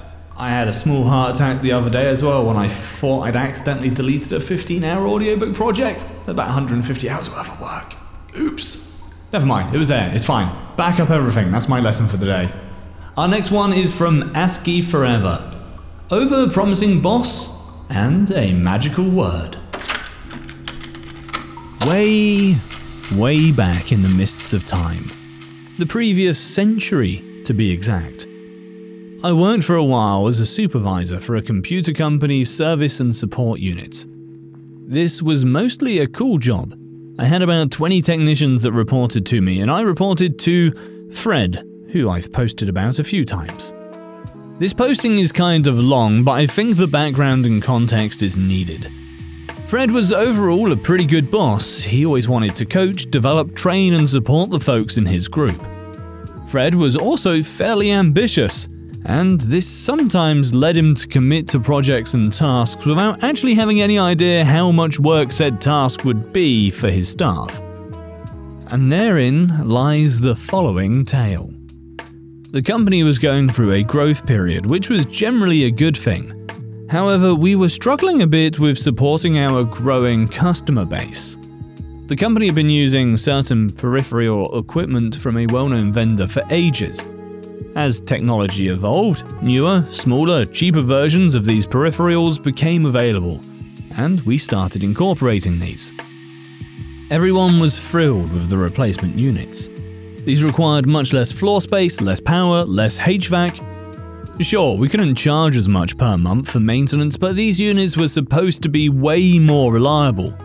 I 0.37 0.49
had 0.49 0.67
a 0.67 0.73
small 0.73 1.03
heart 1.03 1.35
attack 1.35 1.61
the 1.61 1.71
other 1.71 1.89
day 1.89 2.07
as 2.07 2.23
well 2.23 2.45
when 2.45 2.57
I 2.57 2.67
thought 2.67 3.21
I'd 3.21 3.35
accidentally 3.35 3.89
deleted 3.89 4.31
a 4.33 4.39
15 4.39 4.83
hour 4.83 5.07
audiobook 5.07 5.53
project. 5.53 6.05
About 6.27 6.47
150 6.47 7.09
hours 7.09 7.29
worth 7.29 7.51
of 7.51 7.61
work. 7.61 7.93
Oops. 8.37 8.87
Never 9.33 9.45
mind, 9.45 9.73
it 9.73 9.77
was 9.77 9.87
there, 9.87 10.13
it's 10.13 10.25
fine. 10.25 10.53
Back 10.75 10.99
up 10.99 11.09
everything, 11.09 11.51
that's 11.51 11.69
my 11.69 11.79
lesson 11.79 12.07
for 12.07 12.17
the 12.17 12.25
day. 12.25 12.51
Our 13.17 13.27
next 13.27 13.51
one 13.51 13.71
is 13.73 13.95
from 13.95 14.35
ASCII 14.35 14.81
Forever. 14.81 15.47
Over 16.09 16.49
promising 16.49 17.01
boss 17.01 17.49
and 17.89 18.31
a 18.31 18.53
magical 18.53 19.09
word. 19.09 19.57
Way, 21.87 22.57
way 23.13 23.51
back 23.51 23.91
in 23.91 24.01
the 24.01 24.09
mists 24.09 24.53
of 24.53 24.65
time. 24.65 25.05
The 25.77 25.85
previous 25.85 26.39
century, 26.39 27.43
to 27.45 27.53
be 27.53 27.71
exact. 27.71 28.27
I 29.23 29.33
worked 29.33 29.63
for 29.63 29.75
a 29.75 29.83
while 29.83 30.27
as 30.27 30.39
a 30.39 30.47
supervisor 30.47 31.19
for 31.19 31.35
a 31.35 31.43
computer 31.43 31.93
company's 31.93 32.49
service 32.49 32.99
and 32.99 33.15
support 33.15 33.59
unit. 33.59 34.03
This 34.87 35.21
was 35.21 35.45
mostly 35.45 35.99
a 35.99 36.07
cool 36.07 36.39
job. 36.39 36.73
I 37.19 37.25
had 37.25 37.43
about 37.43 37.69
20 37.69 38.01
technicians 38.01 38.63
that 38.63 38.71
reported 38.71 39.27
to 39.27 39.39
me, 39.39 39.61
and 39.61 39.69
I 39.69 39.81
reported 39.81 40.39
to 40.39 40.71
Fred, 41.11 41.63
who 41.91 42.09
I've 42.09 42.33
posted 42.33 42.67
about 42.67 42.97
a 42.97 43.03
few 43.03 43.23
times. 43.23 43.75
This 44.57 44.73
posting 44.73 45.19
is 45.19 45.31
kind 45.31 45.67
of 45.67 45.77
long, 45.77 46.23
but 46.23 46.31
I 46.31 46.47
think 46.47 46.77
the 46.77 46.87
background 46.87 47.45
and 47.45 47.61
context 47.61 48.23
is 48.23 48.35
needed. 48.35 48.91
Fred 49.67 49.91
was 49.91 50.11
overall 50.11 50.71
a 50.71 50.77
pretty 50.77 51.05
good 51.05 51.29
boss. 51.29 51.83
He 51.83 52.07
always 52.07 52.27
wanted 52.27 52.55
to 52.55 52.65
coach, 52.65 53.05
develop, 53.11 53.55
train, 53.55 53.93
and 53.93 54.09
support 54.09 54.49
the 54.49 54.59
folks 54.59 54.97
in 54.97 55.05
his 55.05 55.27
group. 55.27 55.61
Fred 56.47 56.73
was 56.73 56.97
also 56.97 57.43
fairly 57.43 57.91
ambitious, 57.91 58.67
and 59.05 59.41
this 59.41 59.67
sometimes 59.67 60.53
led 60.53 60.77
him 60.77 60.93
to 60.95 61.07
commit 61.07 61.47
to 61.49 61.59
projects 61.59 62.13
and 62.13 62.31
tasks 62.31 62.85
without 62.85 63.23
actually 63.23 63.55
having 63.55 63.81
any 63.81 63.97
idea 63.97 64.45
how 64.45 64.71
much 64.71 64.99
work 64.99 65.31
said 65.31 65.59
task 65.59 66.03
would 66.03 66.31
be 66.31 66.69
for 66.69 66.89
his 66.89 67.09
staff. 67.09 67.59
And 68.71 68.91
therein 68.91 69.67
lies 69.67 70.21
the 70.21 70.35
following 70.35 71.03
tale. 71.03 71.51
The 72.51 72.61
company 72.61 73.03
was 73.03 73.17
going 73.17 73.49
through 73.49 73.71
a 73.71 73.83
growth 73.83 74.25
period, 74.25 74.69
which 74.69 74.89
was 74.89 75.05
generally 75.05 75.63
a 75.63 75.71
good 75.71 75.97
thing. 75.97 76.37
However, 76.89 77.33
we 77.33 77.55
were 77.55 77.69
struggling 77.69 78.21
a 78.21 78.27
bit 78.27 78.59
with 78.59 78.77
supporting 78.77 79.39
our 79.39 79.63
growing 79.63 80.27
customer 80.27 80.85
base. 80.85 81.37
The 82.07 82.15
company 82.17 82.47
had 82.47 82.55
been 82.55 82.69
using 82.69 83.15
certain 83.15 83.69
peripheral 83.69 84.59
equipment 84.59 85.15
from 85.15 85.37
a 85.37 85.45
well 85.47 85.69
known 85.69 85.93
vendor 85.93 86.27
for 86.27 86.43
ages. 86.49 87.01
As 87.75 88.01
technology 88.01 88.67
evolved, 88.67 89.41
newer, 89.41 89.87
smaller, 89.91 90.45
cheaper 90.45 90.81
versions 90.81 91.35
of 91.35 91.45
these 91.45 91.65
peripherals 91.65 92.41
became 92.41 92.85
available, 92.85 93.39
and 93.95 94.19
we 94.21 94.37
started 94.37 94.83
incorporating 94.83 95.57
these. 95.57 95.91
Everyone 97.09 97.61
was 97.61 97.79
thrilled 97.79 98.33
with 98.33 98.49
the 98.49 98.57
replacement 98.57 99.15
units. 99.15 99.69
These 100.25 100.43
required 100.43 100.85
much 100.85 101.13
less 101.13 101.31
floor 101.31 101.61
space, 101.61 102.01
less 102.01 102.19
power, 102.19 102.65
less 102.65 102.99
HVAC. 102.99 104.43
Sure, 104.43 104.75
we 104.77 104.89
couldn't 104.89 105.15
charge 105.15 105.55
as 105.55 105.69
much 105.69 105.97
per 105.97 106.17
month 106.17 106.51
for 106.51 106.59
maintenance, 106.59 107.15
but 107.15 107.35
these 107.35 107.59
units 107.59 107.95
were 107.95 108.09
supposed 108.09 108.61
to 108.63 108.69
be 108.69 108.89
way 108.89 109.39
more 109.39 109.71
reliable. 109.71 110.37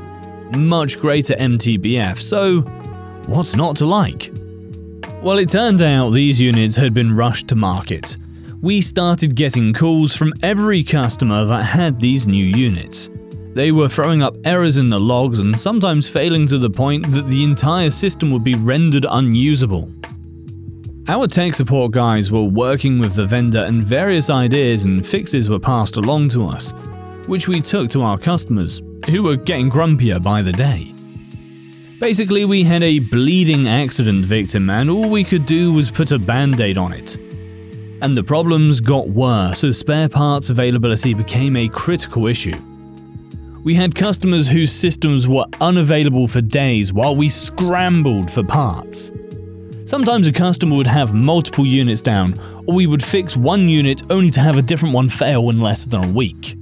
Much 0.56 0.98
greater 0.98 1.34
MTBF, 1.34 2.18
so 2.18 2.60
what's 3.26 3.56
not 3.56 3.74
to 3.76 3.84
like? 3.84 4.32
Well, 5.26 5.38
it 5.38 5.48
turned 5.48 5.82
out 5.82 6.10
these 6.10 6.40
units 6.40 6.76
had 6.76 6.94
been 6.94 7.16
rushed 7.16 7.48
to 7.48 7.56
market. 7.56 8.16
We 8.62 8.80
started 8.80 9.34
getting 9.34 9.74
calls 9.74 10.14
from 10.14 10.32
every 10.40 10.84
customer 10.84 11.44
that 11.46 11.64
had 11.64 11.98
these 11.98 12.28
new 12.28 12.44
units. 12.44 13.10
They 13.52 13.72
were 13.72 13.88
throwing 13.88 14.22
up 14.22 14.36
errors 14.44 14.76
in 14.76 14.88
the 14.88 15.00
logs 15.00 15.40
and 15.40 15.58
sometimes 15.58 16.08
failing 16.08 16.46
to 16.46 16.58
the 16.58 16.70
point 16.70 17.10
that 17.10 17.26
the 17.26 17.42
entire 17.42 17.90
system 17.90 18.30
would 18.30 18.44
be 18.44 18.54
rendered 18.54 19.04
unusable. 19.10 19.90
Our 21.08 21.26
tech 21.26 21.54
support 21.54 21.90
guys 21.90 22.30
were 22.30 22.44
working 22.44 23.00
with 23.00 23.14
the 23.14 23.26
vendor 23.26 23.64
and 23.64 23.82
various 23.82 24.30
ideas 24.30 24.84
and 24.84 25.04
fixes 25.04 25.50
were 25.50 25.58
passed 25.58 25.96
along 25.96 26.28
to 26.28 26.44
us, 26.44 26.72
which 27.26 27.48
we 27.48 27.60
took 27.60 27.90
to 27.90 28.02
our 28.02 28.16
customers, 28.16 28.80
who 29.10 29.24
were 29.24 29.34
getting 29.34 29.72
grumpier 29.72 30.22
by 30.22 30.40
the 30.40 30.52
day. 30.52 30.92
Basically, 31.98 32.44
we 32.44 32.62
had 32.62 32.82
a 32.82 32.98
bleeding 32.98 33.66
accident 33.66 34.26
victim 34.26 34.68
and 34.68 34.90
all 34.90 35.08
we 35.08 35.24
could 35.24 35.46
do 35.46 35.72
was 35.72 35.90
put 35.90 36.12
a 36.12 36.18
band 36.18 36.60
aid 36.60 36.76
on 36.76 36.92
it. 36.92 37.16
And 38.02 38.14
the 38.14 38.22
problems 38.22 38.80
got 38.80 39.08
worse 39.08 39.64
as 39.64 39.78
spare 39.78 40.10
parts 40.10 40.50
availability 40.50 41.14
became 41.14 41.56
a 41.56 41.70
critical 41.70 42.26
issue. 42.26 42.52
We 43.64 43.74
had 43.74 43.94
customers 43.94 44.46
whose 44.46 44.70
systems 44.70 45.26
were 45.26 45.46
unavailable 45.62 46.28
for 46.28 46.42
days 46.42 46.92
while 46.92 47.16
we 47.16 47.30
scrambled 47.30 48.30
for 48.30 48.44
parts. 48.44 49.10
Sometimes 49.86 50.28
a 50.28 50.32
customer 50.32 50.76
would 50.76 50.86
have 50.86 51.14
multiple 51.14 51.64
units 51.64 52.02
down, 52.02 52.34
or 52.66 52.74
we 52.74 52.86
would 52.86 53.02
fix 53.02 53.38
one 53.38 53.70
unit 53.70 54.02
only 54.10 54.30
to 54.32 54.40
have 54.40 54.58
a 54.58 54.62
different 54.62 54.94
one 54.94 55.08
fail 55.08 55.48
in 55.48 55.62
less 55.62 55.84
than 55.84 56.04
a 56.04 56.12
week. 56.12 56.58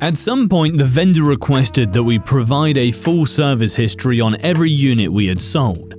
At 0.00 0.16
some 0.16 0.48
point, 0.48 0.78
the 0.78 0.84
vendor 0.84 1.24
requested 1.24 1.92
that 1.92 2.04
we 2.04 2.20
provide 2.20 2.78
a 2.78 2.92
full 2.92 3.26
service 3.26 3.74
history 3.74 4.20
on 4.20 4.40
every 4.42 4.70
unit 4.70 5.12
we 5.12 5.26
had 5.26 5.40
sold. 5.40 5.94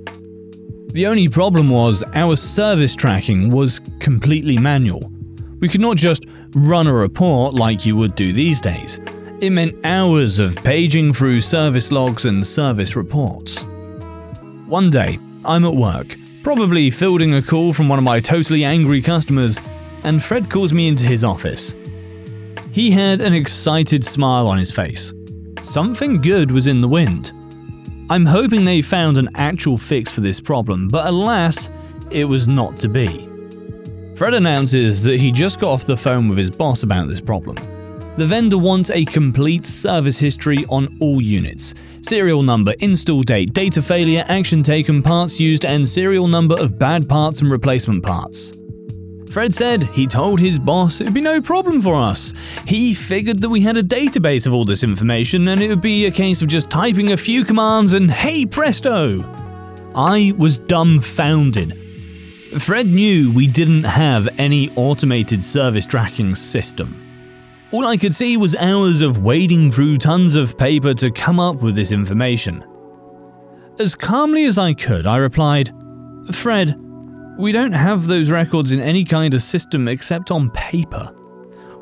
The 0.92 1.06
only 1.06 1.28
problem 1.28 1.68
was 1.68 2.02
our 2.14 2.34
service 2.34 2.96
tracking 2.96 3.50
was 3.50 3.78
completely 3.98 4.56
manual. 4.56 5.12
We 5.60 5.68
could 5.68 5.82
not 5.82 5.98
just 5.98 6.24
run 6.54 6.86
a 6.86 6.94
report 6.94 7.54
like 7.54 7.84
you 7.84 7.94
would 7.96 8.14
do 8.14 8.32
these 8.32 8.58
days. 8.58 8.98
It 9.42 9.50
meant 9.50 9.84
hours 9.84 10.38
of 10.38 10.56
paging 10.56 11.12
through 11.12 11.42
service 11.42 11.92
logs 11.92 12.24
and 12.24 12.46
service 12.46 12.96
reports. 12.96 13.58
One 14.66 14.88
day, 14.88 15.18
I'm 15.44 15.66
at 15.66 15.74
work, 15.74 16.16
probably 16.42 16.90
fielding 16.90 17.34
a 17.34 17.42
call 17.42 17.74
from 17.74 17.90
one 17.90 17.98
of 17.98 18.04
my 18.04 18.18
totally 18.20 18.64
angry 18.64 19.02
customers, 19.02 19.58
and 20.04 20.24
Fred 20.24 20.50
calls 20.50 20.72
me 20.72 20.88
into 20.88 21.04
his 21.04 21.22
office. 21.22 21.74
He 22.72 22.90
had 22.90 23.20
an 23.20 23.34
excited 23.34 24.04
smile 24.04 24.46
on 24.46 24.58
his 24.58 24.70
face. 24.70 25.12
Something 25.62 26.20
good 26.20 26.52
was 26.52 26.66
in 26.66 26.80
the 26.80 26.88
wind. 26.88 27.32
I'm 28.08 28.26
hoping 28.26 28.64
they 28.64 28.82
found 28.82 29.18
an 29.18 29.28
actual 29.34 29.76
fix 29.76 30.12
for 30.12 30.20
this 30.20 30.40
problem, 30.40 30.88
but 30.88 31.06
alas, 31.06 31.70
it 32.10 32.24
was 32.24 32.46
not 32.46 32.76
to 32.78 32.88
be. 32.88 33.28
Fred 34.14 34.34
announces 34.34 35.02
that 35.02 35.18
he 35.18 35.32
just 35.32 35.58
got 35.58 35.72
off 35.72 35.86
the 35.86 35.96
phone 35.96 36.28
with 36.28 36.38
his 36.38 36.50
boss 36.50 36.82
about 36.82 37.08
this 37.08 37.20
problem. 37.20 37.56
The 38.16 38.26
vendor 38.26 38.58
wants 38.58 38.90
a 38.90 39.04
complete 39.04 39.66
service 39.66 40.18
history 40.18 40.64
on 40.68 40.96
all 41.00 41.20
units 41.20 41.74
serial 42.02 42.42
number, 42.42 42.74
install 42.80 43.22
date, 43.22 43.52
data 43.52 43.82
failure, 43.82 44.24
action 44.28 44.62
taken, 44.62 45.02
parts 45.02 45.38
used, 45.38 45.64
and 45.64 45.88
serial 45.88 46.26
number 46.26 46.58
of 46.58 46.78
bad 46.78 47.08
parts 47.08 47.40
and 47.40 47.52
replacement 47.52 48.02
parts. 48.02 48.59
Fred 49.30 49.54
said 49.54 49.84
he 49.84 50.08
told 50.08 50.40
his 50.40 50.58
boss 50.58 51.00
it'd 51.00 51.14
be 51.14 51.20
no 51.20 51.40
problem 51.40 51.80
for 51.80 51.94
us. 51.94 52.34
He 52.66 52.92
figured 52.92 53.38
that 53.38 53.48
we 53.48 53.60
had 53.60 53.76
a 53.76 53.82
database 53.82 54.44
of 54.44 54.52
all 54.52 54.64
this 54.64 54.82
information 54.82 55.46
and 55.48 55.62
it 55.62 55.68
would 55.68 55.80
be 55.80 56.06
a 56.06 56.10
case 56.10 56.42
of 56.42 56.48
just 56.48 56.68
typing 56.68 57.12
a 57.12 57.16
few 57.16 57.44
commands 57.44 57.94
and 57.94 58.10
hey 58.10 58.44
presto! 58.44 59.22
I 59.94 60.32
was 60.36 60.58
dumbfounded. 60.58 61.78
Fred 62.58 62.88
knew 62.88 63.32
we 63.32 63.46
didn't 63.46 63.84
have 63.84 64.28
any 64.36 64.70
automated 64.74 65.44
service 65.44 65.86
tracking 65.86 66.34
system. 66.34 67.06
All 67.70 67.86
I 67.86 67.96
could 67.96 68.14
see 68.14 68.36
was 68.36 68.56
hours 68.56 69.00
of 69.00 69.22
wading 69.22 69.70
through 69.70 69.98
tons 69.98 70.34
of 70.34 70.58
paper 70.58 70.92
to 70.94 71.12
come 71.12 71.38
up 71.38 71.62
with 71.62 71.76
this 71.76 71.92
information. 71.92 72.64
As 73.78 73.94
calmly 73.94 74.46
as 74.46 74.58
I 74.58 74.74
could, 74.74 75.06
I 75.06 75.18
replied, 75.18 75.70
Fred, 76.32 76.76
we 77.38 77.52
don't 77.52 77.72
have 77.72 78.06
those 78.06 78.30
records 78.30 78.72
in 78.72 78.80
any 78.80 79.04
kind 79.04 79.34
of 79.34 79.42
system 79.42 79.88
except 79.88 80.30
on 80.30 80.50
paper. 80.50 81.06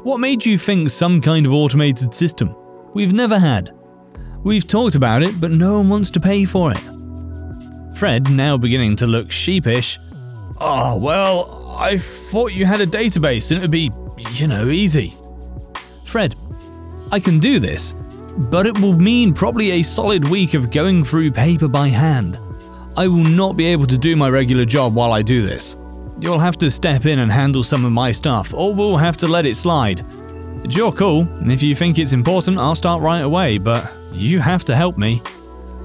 What 0.02 0.18
made 0.18 0.46
you 0.46 0.56
think 0.58 0.90
some 0.90 1.20
kind 1.20 1.46
of 1.46 1.52
automated 1.52 2.14
system? 2.14 2.54
We've 2.94 3.12
never 3.12 3.38
had. 3.38 3.74
We've 4.44 4.66
talked 4.66 4.94
about 4.94 5.22
it, 5.22 5.40
but 5.40 5.50
no 5.50 5.78
one 5.78 5.88
wants 5.88 6.10
to 6.12 6.20
pay 6.20 6.44
for 6.44 6.72
it. 6.72 6.80
Fred, 7.96 8.30
now 8.30 8.56
beginning 8.56 8.96
to 8.96 9.06
look 9.06 9.30
sheepish, 9.32 9.98
Oh, 10.60 10.96
well, 10.98 11.76
I 11.78 11.98
thought 11.98 12.52
you 12.52 12.66
had 12.66 12.80
a 12.80 12.86
database 12.86 13.50
and 13.50 13.58
it 13.58 13.62
would 13.62 13.70
be, 13.70 13.90
you 14.32 14.48
know, 14.48 14.68
easy. 14.68 15.14
Fred, 16.04 16.34
I 17.12 17.20
can 17.20 17.38
do 17.38 17.60
this, 17.60 17.94
but 18.36 18.66
it 18.66 18.78
will 18.80 18.96
mean 18.98 19.34
probably 19.34 19.72
a 19.72 19.82
solid 19.82 20.28
week 20.28 20.54
of 20.54 20.70
going 20.70 21.04
through 21.04 21.30
paper 21.30 21.68
by 21.68 21.88
hand. 21.88 22.38
I 22.98 23.06
will 23.06 23.22
not 23.22 23.56
be 23.56 23.64
able 23.66 23.86
to 23.86 23.96
do 23.96 24.16
my 24.16 24.28
regular 24.28 24.64
job 24.64 24.92
while 24.92 25.12
I 25.12 25.22
do 25.22 25.40
this. 25.40 25.76
You'll 26.18 26.40
have 26.40 26.58
to 26.58 26.68
step 26.68 27.06
in 27.06 27.20
and 27.20 27.30
handle 27.30 27.62
some 27.62 27.84
of 27.84 27.92
my 27.92 28.10
stuff, 28.10 28.52
or 28.52 28.74
we'll 28.74 28.96
have 28.96 29.16
to 29.18 29.28
let 29.28 29.46
it 29.46 29.56
slide. 29.56 30.04
It's 30.64 30.74
your 30.74 30.92
call, 30.92 31.28
if 31.48 31.62
you 31.62 31.76
think 31.76 32.00
it's 32.00 32.12
important, 32.12 32.58
I'll 32.58 32.74
start 32.74 33.00
right 33.00 33.20
away, 33.20 33.58
but 33.58 33.88
you 34.12 34.40
have 34.40 34.64
to 34.64 34.74
help 34.74 34.98
me. 34.98 35.22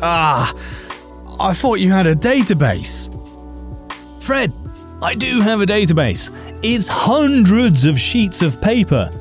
Ah, 0.01 0.55
I 1.39 1.53
thought 1.53 1.75
you 1.75 1.91
had 1.91 2.07
a 2.07 2.15
database. 2.15 3.11
Fred, 4.19 4.51
I 5.03 5.13
do 5.13 5.39
have 5.41 5.61
a 5.61 5.67
database. 5.67 6.31
It's 6.63 6.87
hundreds 6.87 7.85
of 7.85 7.99
sheets 7.99 8.41
of 8.41 8.59
paper. 8.59 9.11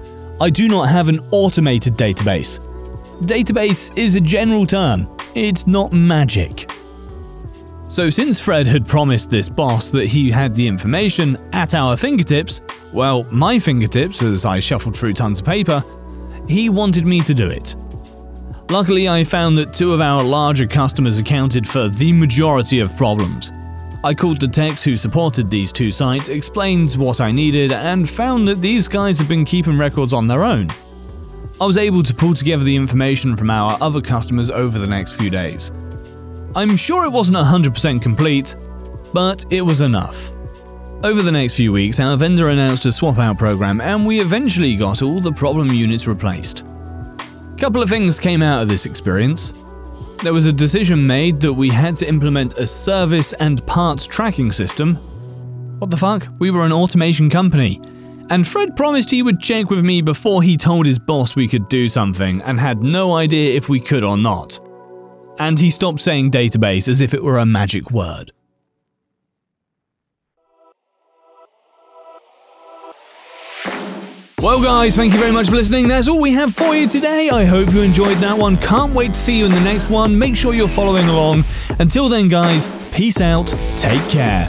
I 0.41 0.49
do 0.49 0.67
not 0.67 0.89
have 0.89 1.11
an 1.11 1.21
automated 1.31 1.99
database. 1.99 2.59
Database 3.27 3.95
is 3.99 4.15
a 4.15 4.21
general 4.21 4.67
term, 4.67 5.15
it's 5.35 5.67
not 5.67 5.93
magic. 5.93 6.71
So, 7.93 8.09
since 8.09 8.41
Fred 8.41 8.67
had 8.67 8.89
promised 8.89 9.29
this 9.29 9.51
boss 9.51 9.91
that 9.91 10.07
he 10.07 10.31
had 10.31 10.55
the 10.55 10.67
information 10.67 11.37
at 11.53 11.75
our 11.75 11.95
fingertips, 11.95 12.63
well, 12.91 13.25
my 13.25 13.59
fingertips 13.59 14.23
as 14.23 14.47
I 14.47 14.61
shuffled 14.61 14.97
through 14.97 15.13
tons 15.13 15.41
of 15.41 15.45
paper, 15.45 15.85
he 16.49 16.71
wanted 16.71 17.05
me 17.05 17.21
to 17.21 17.35
do 17.35 17.51
it. 17.51 17.77
Luckily, 18.71 19.11
I 19.11 19.25
found 19.25 19.59
that 19.59 19.75
two 19.75 19.93
of 19.93 20.01
our 20.01 20.23
larger 20.23 20.67
customers 20.67 21.19
accounted 21.19 21.69
for 21.69 21.89
the 21.89 22.15
majority 22.15 22.81
of 22.81 22.97
problems. 22.97 23.53
I 24.03 24.15
called 24.15 24.41
the 24.41 24.49
techs 24.49 24.83
who 24.83 24.97
supported 24.97 25.51
these 25.51 25.71
two 25.71 25.91
sites, 25.91 26.31
explained 26.31 26.93
what 26.93 27.21
I 27.21 27.31
needed, 27.31 27.73
and 27.73 28.09
found 28.09 28.49
that 28.49 28.63
these 28.63 28.89
guys 28.89 29.19
had 29.19 29.29
been 29.29 29.45
keeping 29.45 29.77
records 29.77 30.15
on 30.15 30.29
their 30.29 30.45
own. 30.45 30.71
I 31.61 31.67
was 31.67 31.77
able 31.77 32.03
to 32.05 32.15
pull 32.15 32.33
together 32.33 32.65
the 32.65 32.75
information 32.75 33.37
from 33.37 33.51
our 33.51 33.77
other 33.83 34.01
customers 34.01 34.49
over 34.49 34.79
the 34.79 34.87
next 34.87 35.13
few 35.13 35.29
days. 35.29 35.71
I'm 36.55 36.77
sure 36.77 37.05
it 37.07 37.11
wasn't 37.11 37.39
100% 37.39 38.03
complete, 38.03 38.57
but 39.15 39.47
it 39.49 39.63
was 39.63 39.81
enough. 39.81 40.31
Over 41.03 41.23
the 41.23 41.33
next 41.33 41.55
few 41.55 41.73
weeks, 41.73 41.99
our 41.99 42.15
vendor 42.19 42.51
announced 42.51 42.85
a 42.85 42.93
swap 42.93 43.19
out 43.19 43.39
program, 43.39 43.81
and 43.81 44.07
we 44.07 44.21
eventually 44.21 44.77
got 44.77 45.01
all 45.01 45.19
the 45.19 45.33
problem 45.33 45.71
units 45.71 46.07
replaced. 46.07 46.61
A 46.61 47.57
Couple 47.57 47.83
of 47.83 47.89
things 47.89 48.21
came 48.21 48.43
out 48.43 48.61
of 48.61 48.69
this 48.69 48.85
experience. 48.85 49.55
There 50.23 50.35
was 50.35 50.45
a 50.45 50.53
decision 50.53 51.07
made 51.07 51.41
that 51.41 51.55
we 51.55 51.71
had 51.71 51.97
to 51.97 52.07
implement 52.07 52.59
a 52.59 52.67
service 52.67 53.33
and 53.33 53.67
parts 53.67 54.07
tracking 54.07 54.53
system. 54.53 54.97
What 55.79 55.91
the 55.91 55.97
fuck? 55.97 56.29
We 56.39 56.51
were 56.51 56.67
an 56.67 56.73
automation 56.73 57.31
company. 57.31 57.81
And 58.29 58.47
Fred 58.47 58.77
promised 58.77 59.11
he 59.11 59.23
would 59.23 59.41
check 59.41 59.71
with 59.71 59.85
me 59.85 60.03
before 60.03 60.43
he 60.43 60.59
told 60.59 60.85
his 60.85 60.99
boss 60.99 61.35
we 61.35 61.49
could 61.49 61.69
do 61.69 61.89
something 61.89 62.43
and 62.43 62.61
had 62.61 62.83
no 62.83 63.15
idea 63.15 63.57
if 63.57 63.71
we 63.71 63.81
could 63.81 64.05
or 64.05 64.19
not 64.19 64.61
and 65.39 65.59
he 65.59 65.71
stopped 65.71 66.01
saying 66.01 66.31
database 66.31 66.89
as 66.89 67.01
if 67.01 67.15
it 67.15 67.23
were 67.23 67.39
a 67.39 67.47
magic 67.47 67.91
word. 67.91 68.33
Well, 74.43 74.61
guys, 74.61 74.97
thank 74.97 75.13
you 75.13 75.21
very 75.21 75.31
much 75.31 75.51
for 75.51 75.55
listening. 75.55 75.87
That's 75.87 76.09
all 76.09 76.21
we 76.21 76.33
have 76.33 76.53
for 76.53 76.75
you 76.75 76.89
today. 76.89 77.31
I 77.31 77.45
hope 77.45 77.73
you 77.73 77.81
enjoyed 77.81 78.19
that 78.19 78.37
one. 78.37 78.57
Can't 78.57 78.93
wait 78.93 79.11
to 79.11 79.15
see 79.15 79.39
you 79.39 79.45
in 79.47 79.53
the 79.53 79.61
next 79.61 79.89
one. 79.89 80.19
Make 80.19 80.37
sure 80.37 80.53
you're 80.53 80.67
following 80.67 81.07
along. 81.09 81.45
Until 81.79 82.09
then, 82.09 82.29
guys, 82.29 82.69
peace 82.93 83.21
out. 83.21 83.47
Take 83.77 84.03
care. 84.11 84.49